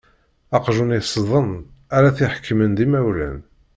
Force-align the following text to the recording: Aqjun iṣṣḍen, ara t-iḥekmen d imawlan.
Aqjun 0.57 0.95
iṣṣḍen, 0.99 1.51
ara 1.95 2.15
t-iḥekmen 2.17 2.71
d 2.77 2.79
imawlan. 2.85 3.37